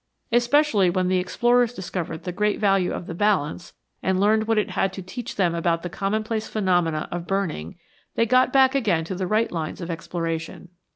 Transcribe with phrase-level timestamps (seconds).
[0.31, 4.71] Especially when the explorers discovered the great value of the balance and learned what it
[4.71, 7.75] had to teach them about the commonplace phenomena of burn ing,
[8.15, 10.69] they got back again to the right lines of exploration.